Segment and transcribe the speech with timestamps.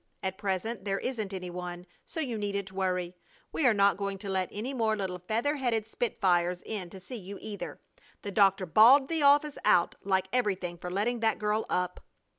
[0.23, 3.15] At present there isn't any one, so you needn't worry.
[3.51, 7.17] We are not going to let any more little feather headed spitfires in to see
[7.17, 7.79] you, either.
[8.23, 11.99] The doctor balled the office out like everything for letting that girl up."